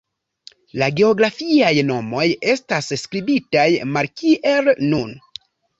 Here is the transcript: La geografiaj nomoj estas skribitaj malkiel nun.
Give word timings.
La 0.83 0.87
geografiaj 0.99 1.71
nomoj 1.91 2.25
estas 2.57 2.91
skribitaj 3.05 3.71
malkiel 3.95 4.77
nun. 4.93 5.19